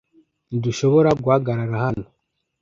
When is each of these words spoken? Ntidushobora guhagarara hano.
Ntidushobora 0.49 1.09
guhagarara 1.23 1.75
hano. 1.85 2.05